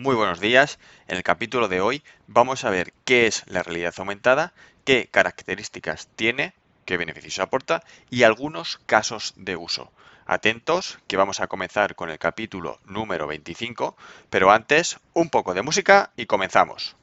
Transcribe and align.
Muy 0.00 0.14
buenos 0.14 0.40
días. 0.40 0.78
En 1.08 1.18
el 1.18 1.22
capítulo 1.22 1.68
de 1.68 1.82
hoy 1.82 2.02
vamos 2.26 2.64
a 2.64 2.70
ver 2.70 2.94
qué 3.04 3.26
es 3.26 3.44
la 3.46 3.62
realidad 3.62 3.92
aumentada, 3.98 4.54
qué 4.86 5.10
características 5.10 6.08
tiene, 6.16 6.54
qué 6.86 6.96
beneficios 6.96 7.38
aporta 7.38 7.82
y 8.08 8.22
algunos 8.22 8.80
casos 8.86 9.34
de 9.36 9.56
uso. 9.56 9.92
Atentos, 10.24 11.00
que 11.06 11.18
vamos 11.18 11.40
a 11.40 11.48
comenzar 11.48 11.96
con 11.96 12.08
el 12.08 12.18
capítulo 12.18 12.78
número 12.86 13.26
25, 13.26 13.94
pero 14.30 14.50
antes 14.50 14.98
un 15.12 15.28
poco 15.28 15.52
de 15.52 15.60
música 15.60 16.12
y 16.16 16.24
comenzamos. 16.24 16.96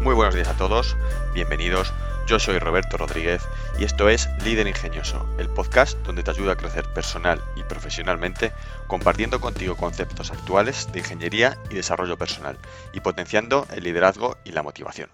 Muy 0.00 0.14
buenos 0.14 0.36
días 0.36 0.46
a 0.46 0.56
todos, 0.56 0.96
bienvenidos. 1.34 1.92
Yo 2.28 2.38
soy 2.38 2.60
Roberto 2.60 2.96
Rodríguez 2.96 3.42
y 3.80 3.84
esto 3.84 4.08
es 4.08 4.28
Líder 4.44 4.68
Ingenioso, 4.68 5.28
el 5.40 5.48
podcast 5.48 5.98
donde 6.06 6.22
te 6.22 6.30
ayuda 6.30 6.52
a 6.52 6.56
crecer 6.56 6.84
personal 6.94 7.42
y 7.56 7.64
profesionalmente, 7.64 8.52
compartiendo 8.86 9.40
contigo 9.40 9.76
conceptos 9.76 10.30
actuales 10.30 10.92
de 10.92 11.00
ingeniería 11.00 11.58
y 11.68 11.74
desarrollo 11.74 12.16
personal 12.16 12.58
y 12.92 13.00
potenciando 13.00 13.66
el 13.72 13.82
liderazgo 13.82 14.36
y 14.44 14.52
la 14.52 14.62
motivación. 14.62 15.10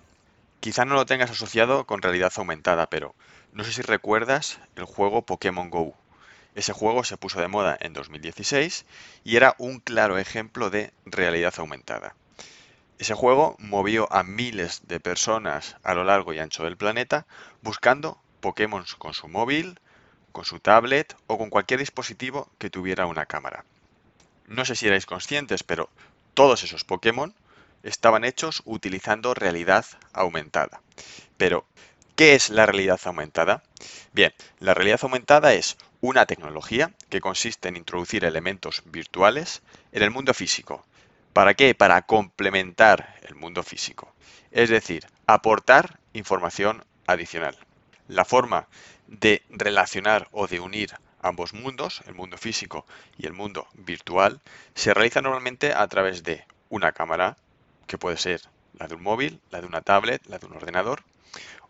Quizá 0.61 0.85
no 0.85 0.97
lo 0.97 1.07
tengas 1.07 1.31
asociado 1.31 1.87
con 1.87 2.03
realidad 2.03 2.33
aumentada, 2.37 2.91
pero 2.91 3.15
no 3.55 3.65
sé 3.65 3.73
si 3.73 3.81
recuerdas 3.81 4.61
el 4.77 4.85
juego 4.85 5.23
Pokémon 5.23 5.71
Go. 5.71 5.95
Ese 6.55 6.75
juego 6.75 7.05
se 7.05 7.17
puso 7.17 7.41
de 7.41 7.49
moda 7.49 7.77
en 7.81 7.95
2016 7.95 8.85
y 9.25 9.37
era 9.37 9.55
un 9.57 9.81
claro 9.81 10.19
ejemplo 10.19 10.69
de 10.69 10.93
realidad 11.07 11.55
aumentada. 11.57 12.15
Ese 12.99 13.15
juego 13.15 13.57
movió 13.59 14.11
a 14.13 14.23
miles 14.23 14.83
de 14.87 15.01
personas 15.01 15.77
a 15.83 15.95
lo 15.95 16.05
largo 16.05 16.33
y 16.33 16.39
ancho 16.39 16.65
del 16.65 16.77
planeta 16.77 17.27
buscando 17.61 18.21
Pokémon 18.41 18.85
con 18.99 19.15
su 19.15 19.27
móvil, 19.29 19.81
con 20.31 20.45
su 20.45 20.61
tablet 20.61 21.17
o 21.27 21.37
con 21.37 21.51
cualquier 21.51 21.81
dispositivo 21.81 22.51
que 22.59 22.71
tuviera 22.71 23.07
una 23.07 23.27
cámara. 23.27 23.65
No 24.47 24.65
sé 24.65 24.77
si 24.77 24.87
erais 24.87 25.07
conscientes, 25.07 25.65
pero 25.65 25.91
todos 26.35 26.63
esos 26.63 26.85
Pokémon 26.85 27.35
estaban 27.83 28.25
hechos 28.25 28.63
utilizando 28.65 29.35
realidad 29.35 29.85
aumentada. 30.13 30.81
Pero, 31.37 31.67
¿qué 32.17 32.35
es 32.35 32.51
la 32.51 32.67
realidad 32.67 33.01
aumentada? 33.05 33.63
Bien, 34.13 34.33
la 34.61 34.75
realidad 34.75 35.01
aumentada 35.03 35.55
es 35.55 35.77
una 36.01 36.27
tecnología 36.27 36.93
que 37.09 37.21
consiste 37.21 37.69
en 37.69 37.77
introducir 37.77 38.25
elementos 38.25 38.83
virtuales 38.87 39.63
en 39.93 40.03
el 40.03 40.11
mundo 40.11 40.35
físico, 40.35 40.85
¿Para 41.35 41.55
qué? 41.55 41.75
Para 41.75 42.03
complementar 42.03 43.17
el 43.23 43.35
mundo 43.35 43.65
físico. 43.65 44.15
Es 44.53 44.71
decir, 44.71 45.05
aportar 45.27 45.99
información 46.13 46.85
adicional. 47.09 47.59
La 48.07 48.25
forma 48.25 48.69
de 49.09 49.43
relacionar 49.51 50.29
o 50.31 50.47
de 50.47 50.61
unir 50.61 50.95
ambos 51.23 51.53
mundos, 51.53 52.03
el 52.07 52.15
mundo 52.15 52.39
físico 52.39 52.87
y 53.19 53.27
el 53.27 53.33
mundo 53.33 53.67
virtual, 53.75 54.41
se 54.77 54.95
realiza 54.95 55.23
normalmente 55.23 55.73
a 55.73 55.89
través 55.89 56.23
de 56.23 56.45
una 56.69 56.93
cámara, 56.93 57.37
que 57.89 57.99
puede 57.99 58.17
ser 58.17 58.41
la 58.79 58.87
de 58.87 58.95
un 58.95 59.03
móvil, 59.03 59.41
la 59.51 59.61
de 59.61 59.67
una 59.67 59.83
tablet, 59.83 60.25
la 60.27 60.39
de 60.39 60.47
un 60.47 60.55
ordenador, 60.55 61.03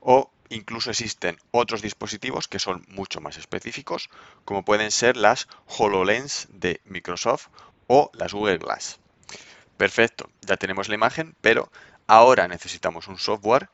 o 0.01 0.31
incluso 0.51 0.91
existen 0.91 1.39
otros 1.53 1.81
dispositivos 1.81 2.49
que 2.49 2.59
son 2.59 2.85
mucho 2.89 3.23
más 3.23 3.39
específicos, 3.39 4.11
como 4.45 4.63
pueden 4.63 4.91
ser 4.91 5.17
las 5.17 5.49
HoloLens 5.79 6.49
de 6.51 6.83
Microsoft 6.85 7.47
o 7.87 8.11
las 8.13 8.35
Google 8.35 8.59
Glass. 8.59 9.01
Perfecto, 9.77 10.31
ya 10.43 10.57
tenemos 10.57 10.89
la 10.89 10.95
imagen, 10.95 11.35
pero 11.41 11.71
ahora 12.07 12.49
necesitamos 12.49 13.09
un 13.09 13.19
software 13.19 13.69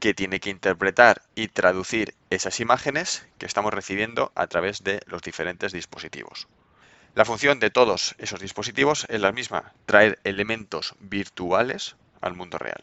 que 0.00 0.14
tiene 0.14 0.40
que 0.40 0.50
interpretar 0.50 1.22
y 1.34 1.48
traducir 1.48 2.14
esas 2.30 2.60
imágenes 2.60 3.26
que 3.38 3.46
estamos 3.46 3.72
recibiendo 3.72 4.32
a 4.34 4.46
través 4.48 4.82
de 4.84 5.00
los 5.06 5.22
diferentes 5.22 5.72
dispositivos. 5.72 6.48
La 7.14 7.24
función 7.24 7.60
de 7.60 7.70
todos 7.70 8.16
esos 8.18 8.40
dispositivos 8.40 9.06
es 9.08 9.20
la 9.20 9.30
misma, 9.30 9.72
traer 9.86 10.18
elementos 10.24 10.94
virtuales 10.98 11.96
al 12.20 12.34
mundo 12.34 12.58
real. 12.58 12.82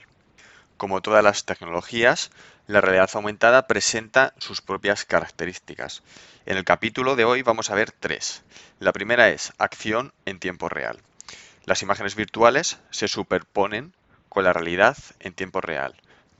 Como 0.77 1.01
todas 1.01 1.23
las 1.23 1.45
tecnologías, 1.45 2.31
la 2.65 2.79
realidad 2.79 3.09
aumentada 3.13 3.67
presenta 3.67 4.33
sus 4.37 4.61
propias 4.61 5.03
características. 5.03 6.01
En 6.45 6.57
el 6.57 6.63
capítulo 6.63 7.15
de 7.15 7.25
hoy 7.25 7.43
vamos 7.43 7.69
a 7.69 7.75
ver 7.75 7.91
tres. 7.91 8.43
La 8.79 8.93
primera 8.93 9.29
es 9.29 9.51
acción 9.57 10.13
en 10.25 10.39
tiempo 10.39 10.69
real. 10.69 10.97
Las 11.65 11.83
imágenes 11.83 12.15
virtuales 12.15 12.79
se 12.89 13.07
superponen 13.07 13.93
con 14.29 14.43
la 14.43 14.53
realidad 14.53 14.97
en 15.19 15.33
tiempo 15.33 15.61
real, 15.61 15.93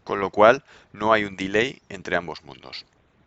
con 0.04 0.20
lo 0.20 0.32
cual 0.32 0.64
no 0.94 1.14
hay 1.14 1.26
un 1.26 1.38
delay 1.38 1.82
entre 1.90 2.16
ambos 2.16 2.44
mundos. 2.44 2.86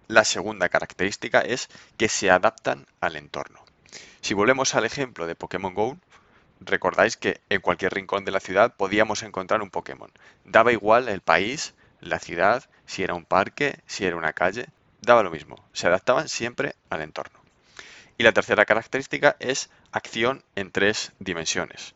La 0.08 0.24
segunda 0.24 0.68
característica 0.68 1.40
es 1.40 1.68
que 1.96 2.08
se 2.08 2.30
adaptan 2.30 2.86
al 3.00 3.16
entorno. 3.16 3.64
Si 4.20 4.34
volvemos 4.34 4.74
al 4.74 4.84
ejemplo 4.84 5.26
de 5.26 5.36
Pokémon 5.36 5.72
Go, 5.72 5.96
recordáis 6.60 7.16
que 7.16 7.40
en 7.48 7.60
cualquier 7.60 7.94
rincón 7.94 8.24
de 8.24 8.32
la 8.32 8.40
ciudad 8.40 8.74
podíamos 8.74 9.22
encontrar 9.22 9.62
un 9.62 9.70
Pokémon. 9.70 10.10
Daba 10.44 10.72
igual 10.72 11.08
el 11.08 11.20
país, 11.20 11.74
la 12.00 12.18
ciudad, 12.18 12.64
si 12.86 13.02
era 13.04 13.14
un 13.14 13.24
parque, 13.24 13.78
si 13.86 14.04
era 14.04 14.16
una 14.16 14.32
calle, 14.32 14.66
daba 15.00 15.22
lo 15.22 15.30
mismo. 15.30 15.56
Se 15.72 15.86
adaptaban 15.86 16.28
siempre 16.28 16.74
al 16.90 17.02
entorno. 17.02 17.43
Y 18.16 18.22
la 18.22 18.32
tercera 18.32 18.64
característica 18.64 19.36
es 19.40 19.70
acción 19.92 20.44
en 20.54 20.70
tres 20.70 21.12
dimensiones. 21.18 21.94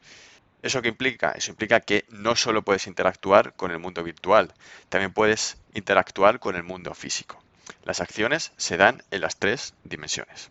¿Eso 0.62 0.83
qué 0.83 0.89
implica? 0.89 1.31
Eso 1.33 1.53
implica 1.53 1.81
que 1.81 2.05
no 2.09 2.34
solo 2.34 2.62
puedes 2.62 2.89
interactuar 2.89 3.55
con 3.55 3.71
el 3.71 3.79
mundo 3.79 4.03
virtual, 4.03 4.53
también 4.89 5.12
puedes 5.12 5.56
interactuar 5.73 6.41
con 6.41 6.56
el 6.56 6.65
mundo 6.65 6.95
físico. 6.95 7.41
Las 7.84 8.01
acciones 8.01 8.53
se 8.56 8.77
dan 8.77 9.05
en 9.11 9.21
las 9.21 9.37
tres 9.37 9.75
dimensiones. 9.84 10.51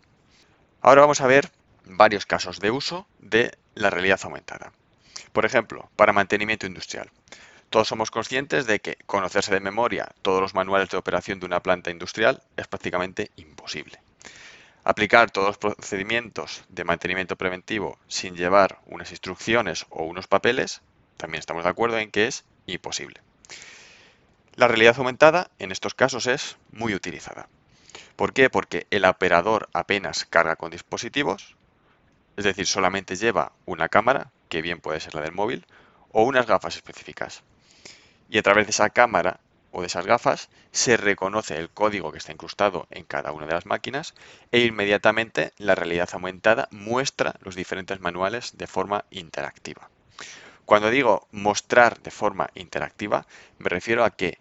Ahora 0.80 1.02
vamos 1.02 1.20
a 1.20 1.26
ver 1.26 1.50
varios 1.84 2.24
casos 2.24 2.60
de 2.60 2.70
uso 2.70 3.06
de 3.18 3.56
la 3.74 3.90
realidad 3.90 4.20
aumentada. 4.22 4.72
Por 5.32 5.44
ejemplo, 5.44 5.90
para 5.96 6.12
mantenimiento 6.12 6.66
industrial. 6.66 7.10
Todos 7.70 7.88
somos 7.88 8.10
conscientes 8.10 8.66
de 8.66 8.80
que 8.80 8.96
conocerse 9.04 9.52
de 9.52 9.60
memoria 9.60 10.08
todos 10.22 10.40
los 10.40 10.54
manuales 10.54 10.88
de 10.88 10.96
operación 10.96 11.38
de 11.38 11.46
una 11.46 11.62
planta 11.62 11.90
industrial 11.90 12.42
es 12.56 12.66
prácticamente 12.66 13.30
imposible. 13.36 14.00
Aplicar 14.88 15.30
todos 15.30 15.48
los 15.48 15.58
procedimientos 15.58 16.64
de 16.70 16.82
mantenimiento 16.82 17.36
preventivo 17.36 17.98
sin 18.08 18.36
llevar 18.36 18.80
unas 18.86 19.10
instrucciones 19.10 19.84
o 19.90 20.04
unos 20.04 20.28
papeles, 20.28 20.80
también 21.18 21.40
estamos 21.40 21.64
de 21.64 21.68
acuerdo 21.68 21.98
en 21.98 22.10
que 22.10 22.26
es 22.26 22.46
imposible. 22.64 23.20
La 24.54 24.66
realidad 24.66 24.94
aumentada 24.96 25.50
en 25.58 25.72
estos 25.72 25.92
casos 25.92 26.26
es 26.26 26.56
muy 26.72 26.94
utilizada. 26.94 27.50
¿Por 28.16 28.32
qué? 28.32 28.48
Porque 28.48 28.86
el 28.88 29.04
operador 29.04 29.68
apenas 29.74 30.24
carga 30.24 30.56
con 30.56 30.70
dispositivos, 30.70 31.54
es 32.38 32.44
decir, 32.44 32.66
solamente 32.66 33.16
lleva 33.16 33.52
una 33.66 33.90
cámara, 33.90 34.30
que 34.48 34.62
bien 34.62 34.80
puede 34.80 35.00
ser 35.00 35.14
la 35.14 35.20
del 35.20 35.32
móvil, 35.32 35.66
o 36.12 36.22
unas 36.22 36.46
gafas 36.46 36.76
específicas. 36.76 37.42
Y 38.30 38.38
a 38.38 38.42
través 38.42 38.64
de 38.64 38.70
esa 38.70 38.88
cámara 38.88 39.38
o 39.78 39.80
de 39.80 39.86
esas 39.86 40.06
gafas, 40.06 40.50
se 40.72 40.96
reconoce 40.96 41.56
el 41.56 41.70
código 41.70 42.10
que 42.10 42.18
está 42.18 42.32
incrustado 42.32 42.88
en 42.90 43.04
cada 43.04 43.30
una 43.30 43.46
de 43.46 43.54
las 43.54 43.66
máquinas 43.66 44.14
e 44.50 44.60
inmediatamente 44.60 45.52
la 45.56 45.76
realidad 45.76 46.08
aumentada 46.12 46.68
muestra 46.72 47.36
los 47.42 47.54
diferentes 47.54 48.00
manuales 48.00 48.58
de 48.58 48.66
forma 48.66 49.04
interactiva. 49.10 49.88
Cuando 50.64 50.90
digo 50.90 51.28
mostrar 51.30 52.00
de 52.00 52.10
forma 52.10 52.50
interactiva, 52.54 53.26
me 53.58 53.68
refiero 53.68 54.04
a 54.04 54.10
que 54.10 54.38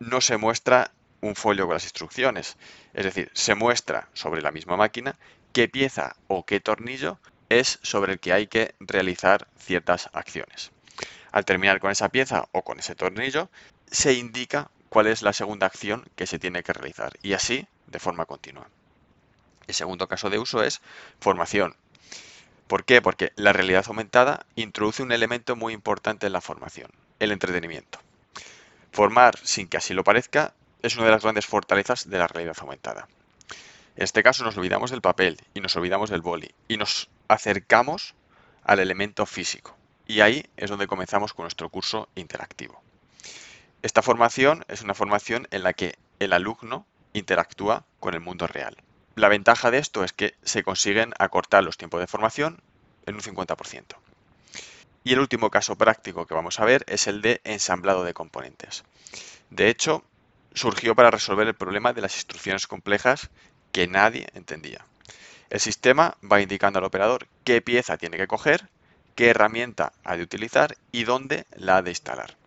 no 0.00 0.20
se 0.20 0.36
muestra 0.38 0.90
un 1.20 1.36
folio 1.36 1.66
con 1.66 1.74
las 1.74 1.84
instrucciones, 1.84 2.56
es 2.94 3.04
decir, 3.04 3.30
se 3.32 3.54
muestra 3.54 4.08
sobre 4.12 4.42
la 4.42 4.50
misma 4.50 4.76
máquina 4.76 5.16
qué 5.52 5.68
pieza 5.68 6.16
o 6.26 6.44
qué 6.44 6.58
tornillo 6.58 7.20
es 7.48 7.78
sobre 7.82 8.14
el 8.14 8.18
que 8.18 8.32
hay 8.32 8.48
que 8.48 8.74
realizar 8.80 9.46
ciertas 9.56 10.10
acciones. 10.12 10.72
Al 11.30 11.44
terminar 11.44 11.80
con 11.80 11.90
esa 11.90 12.10
pieza 12.10 12.48
o 12.52 12.62
con 12.62 12.78
ese 12.78 12.94
tornillo, 12.94 13.48
se 13.90 14.14
indica 14.14 14.70
cuál 14.88 15.06
es 15.06 15.22
la 15.22 15.32
segunda 15.32 15.66
acción 15.66 16.04
que 16.16 16.26
se 16.26 16.38
tiene 16.38 16.62
que 16.62 16.72
realizar 16.72 17.12
y 17.22 17.32
así 17.32 17.66
de 17.86 17.98
forma 17.98 18.26
continua. 18.26 18.68
El 19.66 19.74
segundo 19.74 20.08
caso 20.08 20.30
de 20.30 20.38
uso 20.38 20.62
es 20.62 20.80
formación. 21.20 21.76
¿Por 22.66 22.84
qué? 22.84 23.02
Porque 23.02 23.32
la 23.36 23.52
realidad 23.52 23.84
aumentada 23.86 24.46
introduce 24.56 25.02
un 25.02 25.12
elemento 25.12 25.56
muy 25.56 25.72
importante 25.72 26.26
en 26.26 26.32
la 26.32 26.40
formación, 26.40 26.90
el 27.18 27.32
entretenimiento. 27.32 27.98
Formar 28.92 29.38
sin 29.42 29.68
que 29.68 29.76
así 29.76 29.94
lo 29.94 30.04
parezca 30.04 30.54
es 30.82 30.96
una 30.96 31.06
de 31.06 31.12
las 31.12 31.22
grandes 31.22 31.46
fortalezas 31.46 32.08
de 32.08 32.18
la 32.18 32.26
realidad 32.26 32.56
aumentada. 32.60 33.08
En 33.96 34.02
este 34.02 34.22
caso 34.22 34.44
nos 34.44 34.56
olvidamos 34.56 34.90
del 34.90 35.02
papel 35.02 35.40
y 35.54 35.60
nos 35.60 35.76
olvidamos 35.76 36.10
del 36.10 36.20
boli 36.20 36.54
y 36.68 36.76
nos 36.76 37.08
acercamos 37.28 38.14
al 38.64 38.80
elemento 38.80 39.26
físico. 39.26 39.76
Y 40.06 40.20
ahí 40.20 40.44
es 40.56 40.70
donde 40.70 40.86
comenzamos 40.86 41.32
con 41.32 41.44
nuestro 41.44 41.68
curso 41.68 42.08
interactivo. 42.14 42.82
Esta 43.84 44.00
formación 44.00 44.64
es 44.68 44.80
una 44.80 44.94
formación 44.94 45.46
en 45.50 45.62
la 45.62 45.74
que 45.74 45.98
el 46.18 46.32
alumno 46.32 46.86
interactúa 47.12 47.84
con 48.00 48.14
el 48.14 48.20
mundo 48.20 48.46
real. 48.46 48.78
La 49.14 49.28
ventaja 49.28 49.70
de 49.70 49.76
esto 49.76 50.04
es 50.04 50.14
que 50.14 50.34
se 50.42 50.62
consiguen 50.62 51.12
acortar 51.18 51.62
los 51.62 51.76
tiempos 51.76 52.00
de 52.00 52.06
formación 52.06 52.62
en 53.04 53.16
un 53.16 53.20
50%. 53.20 53.84
Y 55.04 55.12
el 55.12 55.18
último 55.18 55.50
caso 55.50 55.76
práctico 55.76 56.24
que 56.24 56.32
vamos 56.32 56.60
a 56.60 56.64
ver 56.64 56.82
es 56.86 57.06
el 57.08 57.20
de 57.20 57.42
ensamblado 57.44 58.04
de 58.04 58.14
componentes. 58.14 58.84
De 59.50 59.68
hecho, 59.68 60.02
surgió 60.54 60.94
para 60.94 61.10
resolver 61.10 61.46
el 61.46 61.54
problema 61.54 61.92
de 61.92 62.00
las 62.00 62.14
instrucciones 62.14 62.66
complejas 62.66 63.28
que 63.70 63.86
nadie 63.86 64.28
entendía. 64.32 64.86
El 65.50 65.60
sistema 65.60 66.16
va 66.24 66.40
indicando 66.40 66.78
al 66.78 66.86
operador 66.86 67.26
qué 67.44 67.60
pieza 67.60 67.98
tiene 67.98 68.16
que 68.16 68.28
coger, 68.28 68.70
qué 69.14 69.28
herramienta 69.28 69.92
ha 70.04 70.16
de 70.16 70.22
utilizar 70.22 70.78
y 70.90 71.04
dónde 71.04 71.44
la 71.54 71.76
ha 71.76 71.82
de 71.82 71.90
instalar. 71.90 72.38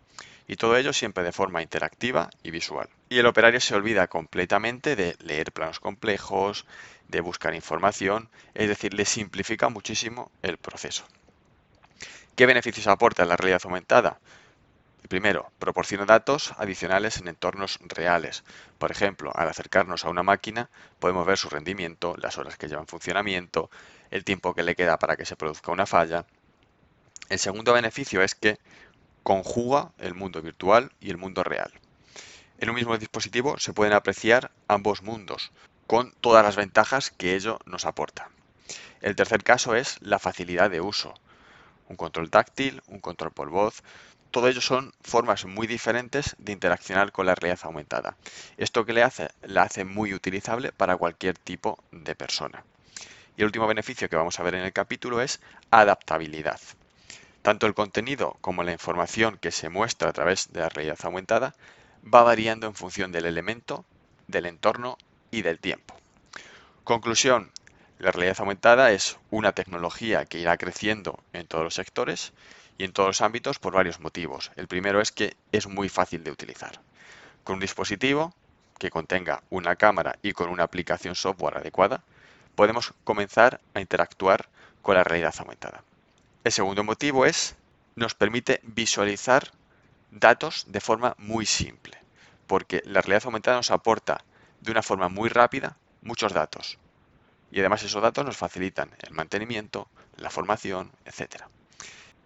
Y 0.48 0.56
todo 0.56 0.76
ello 0.76 0.92
siempre 0.92 1.22
de 1.22 1.30
forma 1.30 1.62
interactiva 1.62 2.30
y 2.42 2.50
visual. 2.50 2.88
Y 3.10 3.18
el 3.18 3.26
operario 3.26 3.60
se 3.60 3.74
olvida 3.74 4.08
completamente 4.08 4.96
de 4.96 5.14
leer 5.20 5.52
planos 5.52 5.78
complejos, 5.78 6.66
de 7.06 7.20
buscar 7.20 7.54
información, 7.54 8.30
es 8.54 8.68
decir, 8.68 8.94
le 8.94 9.04
simplifica 9.04 9.68
muchísimo 9.68 10.32
el 10.42 10.56
proceso. 10.56 11.04
¿Qué 12.34 12.46
beneficios 12.46 12.86
aporta 12.86 13.24
la 13.24 13.36
realidad 13.36 13.60
aumentada? 13.64 14.20
Primero, 15.08 15.50
proporciona 15.58 16.04
datos 16.04 16.52
adicionales 16.58 17.18
en 17.18 17.28
entornos 17.28 17.78
reales. 17.82 18.44
Por 18.78 18.90
ejemplo, 18.90 19.32
al 19.34 19.48
acercarnos 19.48 20.04
a 20.04 20.10
una 20.10 20.22
máquina 20.22 20.70
podemos 20.98 21.26
ver 21.26 21.38
su 21.38 21.48
rendimiento, 21.48 22.14
las 22.16 22.36
horas 22.38 22.56
que 22.56 22.68
lleva 22.68 22.80
en 22.80 22.86
funcionamiento, 22.86 23.70
el 24.10 24.24
tiempo 24.24 24.54
que 24.54 24.62
le 24.62 24.74
queda 24.74 24.98
para 24.98 25.16
que 25.16 25.24
se 25.24 25.36
produzca 25.36 25.72
una 25.72 25.86
falla. 25.86 26.26
El 27.28 27.38
segundo 27.38 27.72
beneficio 27.72 28.22
es 28.22 28.34
que 28.34 28.58
conjuga 29.22 29.92
el 29.98 30.14
mundo 30.14 30.42
virtual 30.42 30.92
y 31.00 31.10
el 31.10 31.16
mundo 31.16 31.44
real. 31.44 31.72
En 32.58 32.70
un 32.70 32.74
mismo 32.74 32.98
dispositivo 32.98 33.58
se 33.58 33.72
pueden 33.72 33.92
apreciar 33.92 34.50
ambos 34.66 35.02
mundos, 35.02 35.52
con 35.86 36.12
todas 36.20 36.44
las 36.44 36.56
ventajas 36.56 37.10
que 37.10 37.34
ello 37.34 37.58
nos 37.66 37.84
aporta. 37.84 38.30
El 39.00 39.16
tercer 39.16 39.44
caso 39.44 39.74
es 39.74 39.96
la 40.00 40.18
facilidad 40.18 40.70
de 40.70 40.80
uso. 40.80 41.14
Un 41.88 41.96
control 41.96 42.30
táctil, 42.30 42.82
un 42.88 43.00
control 43.00 43.30
por 43.30 43.48
voz, 43.48 43.82
todo 44.30 44.48
ello 44.48 44.60
son 44.60 44.92
formas 45.00 45.46
muy 45.46 45.66
diferentes 45.66 46.36
de 46.38 46.52
interaccionar 46.52 47.12
con 47.12 47.24
la 47.26 47.34
realidad 47.34 47.60
aumentada. 47.62 48.16
Esto 48.58 48.84
que 48.84 48.92
le 48.92 49.02
hace, 49.02 49.30
la 49.42 49.62
hace 49.62 49.84
muy 49.84 50.12
utilizable 50.12 50.72
para 50.72 50.96
cualquier 50.96 51.38
tipo 51.38 51.78
de 51.92 52.14
persona. 52.14 52.64
Y 53.36 53.42
el 53.42 53.46
último 53.46 53.66
beneficio 53.66 54.08
que 54.08 54.16
vamos 54.16 54.38
a 54.38 54.42
ver 54.42 54.56
en 54.56 54.64
el 54.64 54.72
capítulo 54.72 55.22
es 55.22 55.40
adaptabilidad. 55.70 56.60
Tanto 57.42 57.66
el 57.66 57.74
contenido 57.74 58.36
como 58.40 58.62
la 58.62 58.72
información 58.72 59.38
que 59.40 59.50
se 59.50 59.68
muestra 59.68 60.10
a 60.10 60.12
través 60.12 60.52
de 60.52 60.60
la 60.60 60.68
realidad 60.68 60.98
aumentada 61.02 61.54
va 62.02 62.22
variando 62.22 62.66
en 62.66 62.74
función 62.74 63.12
del 63.12 63.26
elemento, 63.26 63.84
del 64.26 64.46
entorno 64.46 64.98
y 65.30 65.42
del 65.42 65.58
tiempo. 65.58 65.94
Conclusión, 66.84 67.50
la 67.98 68.12
realidad 68.12 68.36
aumentada 68.40 68.92
es 68.92 69.18
una 69.30 69.52
tecnología 69.52 70.24
que 70.24 70.38
irá 70.38 70.56
creciendo 70.56 71.18
en 71.32 71.46
todos 71.46 71.64
los 71.64 71.74
sectores 71.74 72.32
y 72.78 72.84
en 72.84 72.92
todos 72.92 73.08
los 73.08 73.20
ámbitos 73.20 73.58
por 73.58 73.74
varios 73.74 74.00
motivos. 74.00 74.52
El 74.56 74.68
primero 74.68 75.00
es 75.00 75.12
que 75.12 75.36
es 75.52 75.66
muy 75.66 75.88
fácil 75.88 76.22
de 76.24 76.30
utilizar. 76.30 76.80
Con 77.44 77.54
un 77.54 77.60
dispositivo 77.60 78.34
que 78.78 78.90
contenga 78.90 79.42
una 79.50 79.76
cámara 79.76 80.16
y 80.22 80.32
con 80.32 80.48
una 80.48 80.62
aplicación 80.62 81.14
software 81.14 81.58
adecuada, 81.58 82.02
podemos 82.54 82.94
comenzar 83.04 83.60
a 83.74 83.80
interactuar 83.80 84.48
con 84.82 84.94
la 84.94 85.04
realidad 85.04 85.34
aumentada. 85.38 85.82
El 86.48 86.52
segundo 86.52 86.82
motivo 86.82 87.26
es 87.26 87.56
nos 87.94 88.14
permite 88.14 88.60
visualizar 88.62 89.52
datos 90.10 90.64
de 90.66 90.80
forma 90.80 91.14
muy 91.18 91.44
simple, 91.44 91.98
porque 92.46 92.80
la 92.86 93.02
realidad 93.02 93.26
aumentada 93.26 93.58
nos 93.58 93.70
aporta 93.70 94.24
de 94.62 94.70
una 94.70 94.82
forma 94.82 95.10
muy 95.10 95.28
rápida 95.28 95.76
muchos 96.00 96.32
datos. 96.32 96.78
Y 97.50 97.60
además 97.60 97.82
esos 97.82 98.02
datos 98.02 98.24
nos 98.24 98.38
facilitan 98.38 98.88
el 99.00 99.12
mantenimiento, 99.12 99.90
la 100.16 100.30
formación, 100.30 100.90
etcétera. 101.04 101.50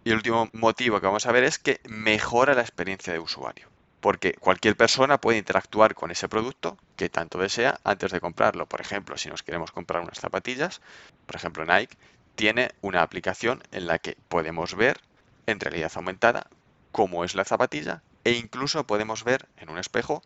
Y 0.05 0.11
el 0.11 0.15
último 0.15 0.49
motivo 0.53 1.01
que 1.01 1.07
vamos 1.07 1.25
a 1.25 1.33
ver 1.33 1.43
es 1.43 1.59
que 1.59 1.81
mejora 1.89 2.53
la 2.53 2.61
experiencia 2.61 3.11
de 3.11 3.19
usuario. 3.19 3.67
Porque 3.99 4.35
cualquier 4.35 4.77
persona 4.77 5.19
puede 5.19 5.37
interactuar 5.37 5.95
con 5.95 6.11
ese 6.11 6.29
producto 6.29 6.77
que 6.95 7.09
tanto 7.09 7.39
desea 7.39 7.81
antes 7.83 8.11
de 8.13 8.21
comprarlo. 8.21 8.67
Por 8.67 8.79
ejemplo, 8.79 9.17
si 9.17 9.27
nos 9.27 9.43
queremos 9.43 9.71
comprar 9.71 10.01
unas 10.01 10.19
zapatillas, 10.19 10.79
por 11.25 11.35
ejemplo 11.35 11.65
Nike, 11.65 11.97
tiene 12.35 12.71
una 12.81 13.01
aplicación 13.01 13.63
en 13.71 13.87
la 13.87 13.99
que 13.99 14.17
podemos 14.27 14.75
ver 14.75 15.01
en 15.45 15.59
realidad 15.59 15.91
aumentada 15.95 16.47
cómo 16.91 17.23
es 17.23 17.35
la 17.35 17.45
zapatilla 17.45 18.01
e 18.23 18.31
incluso 18.31 18.87
podemos 18.87 19.23
ver 19.23 19.47
en 19.57 19.69
un 19.69 19.77
espejo 19.77 20.23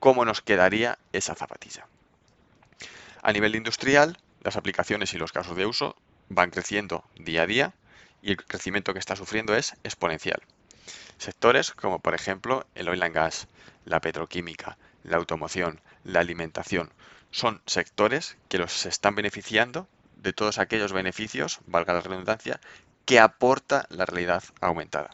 cómo 0.00 0.24
nos 0.24 0.42
quedaría 0.42 0.98
esa 1.12 1.34
zapatilla. 1.34 1.86
A 3.22 3.32
nivel 3.32 3.56
industrial, 3.56 4.18
las 4.42 4.56
aplicaciones 4.56 5.14
y 5.14 5.18
los 5.18 5.32
casos 5.32 5.56
de 5.56 5.66
uso 5.66 5.96
van 6.28 6.50
creciendo 6.50 7.04
día 7.16 7.42
a 7.42 7.46
día 7.46 7.74
y 8.22 8.32
el 8.32 8.36
crecimiento 8.36 8.92
que 8.92 8.98
está 8.98 9.16
sufriendo 9.16 9.56
es 9.56 9.74
exponencial. 9.84 10.42
Sectores 11.18 11.72
como 11.72 12.00
por 12.00 12.14
ejemplo 12.14 12.66
el 12.74 12.88
oil 12.88 13.02
and 13.02 13.14
gas, 13.14 13.48
la 13.84 14.00
petroquímica, 14.00 14.76
la 15.02 15.16
automoción, 15.16 15.80
la 16.04 16.20
alimentación, 16.20 16.92
son 17.30 17.62
sectores 17.66 18.36
que 18.48 18.58
los 18.58 18.86
están 18.86 19.14
beneficiando 19.14 19.88
de 20.24 20.32
todos 20.32 20.58
aquellos 20.58 20.92
beneficios, 20.92 21.60
valga 21.66 21.92
la 21.92 22.00
redundancia, 22.00 22.60
que 23.04 23.20
aporta 23.20 23.86
la 23.90 24.06
realidad 24.06 24.42
aumentada. 24.60 25.10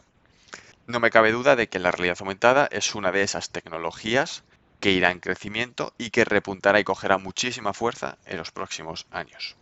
No 0.87 0.99
me 0.99 1.11
cabe 1.11 1.31
duda 1.31 1.55
de 1.55 1.69
que 1.69 1.79
la 1.79 1.91
realidad 1.91 2.17
aumentada 2.19 2.67
es 2.71 2.95
una 2.95 3.11
de 3.11 3.21
esas 3.21 3.51
tecnologías 3.51 4.43
que 4.79 4.91
irá 4.91 5.11
en 5.11 5.19
crecimiento 5.19 5.93
y 5.97 6.09
que 6.09 6.25
repuntará 6.25 6.79
y 6.79 6.83
cogerá 6.83 7.17
muchísima 7.17 7.73
fuerza 7.73 8.17
en 8.25 8.37
los 8.37 8.51
próximos 8.51 9.05
años. 9.11 9.55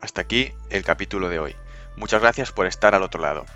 Hasta 0.00 0.22
aquí 0.22 0.52
el 0.70 0.82
capítulo 0.82 1.28
de 1.28 1.38
hoy. 1.38 1.56
Muchas 1.96 2.20
gracias 2.20 2.52
por 2.52 2.66
estar 2.66 2.94
al 2.94 3.02
otro 3.02 3.20
lado. 3.20 3.46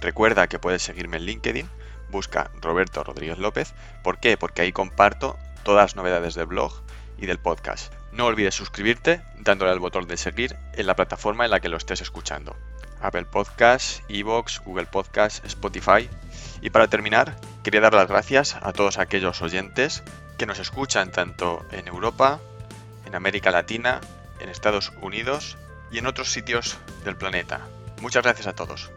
Recuerda 0.00 0.46
que 0.46 0.58
puedes 0.58 0.82
seguirme 0.82 1.18
en 1.18 1.24
LinkedIn, 1.24 1.68
busca 2.10 2.50
Roberto 2.62 3.04
Rodríguez 3.04 3.38
López. 3.38 3.74
¿Por 4.02 4.20
qué? 4.20 4.36
Porque 4.36 4.62
ahí 4.62 4.72
comparto 4.72 5.36
todas 5.64 5.84
las 5.84 5.96
novedades 5.96 6.34
del 6.34 6.46
blog 6.46 6.72
y 7.18 7.26
del 7.26 7.38
podcast. 7.38 7.95
No 8.16 8.24
olvides 8.24 8.54
suscribirte 8.54 9.20
dándole 9.38 9.72
al 9.72 9.78
botón 9.78 10.08
de 10.08 10.16
seguir 10.16 10.56
en 10.72 10.86
la 10.86 10.96
plataforma 10.96 11.44
en 11.44 11.50
la 11.50 11.60
que 11.60 11.68
lo 11.68 11.76
estés 11.76 12.00
escuchando. 12.00 12.56
Apple 13.02 13.26
Podcasts, 13.26 14.02
Evox, 14.08 14.62
Google 14.64 14.86
Podcasts, 14.86 15.42
Spotify. 15.44 16.08
Y 16.62 16.70
para 16.70 16.88
terminar, 16.88 17.36
quería 17.62 17.82
dar 17.82 17.92
las 17.92 18.08
gracias 18.08 18.56
a 18.62 18.72
todos 18.72 18.96
aquellos 18.96 19.42
oyentes 19.42 20.02
que 20.38 20.46
nos 20.46 20.58
escuchan 20.58 21.12
tanto 21.12 21.66
en 21.72 21.88
Europa, 21.88 22.40
en 23.04 23.14
América 23.14 23.50
Latina, 23.50 24.00
en 24.40 24.48
Estados 24.48 24.92
Unidos 25.02 25.58
y 25.92 25.98
en 25.98 26.06
otros 26.06 26.32
sitios 26.32 26.78
del 27.04 27.16
planeta. 27.16 27.68
Muchas 28.00 28.22
gracias 28.22 28.46
a 28.46 28.54
todos. 28.54 28.90